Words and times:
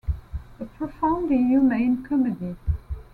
A 0.59 0.65
profoundly 0.65 1.37
humane 1.37 2.01
comedy. 2.03 2.55